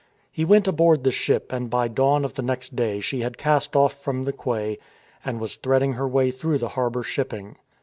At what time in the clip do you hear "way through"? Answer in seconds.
6.07-6.57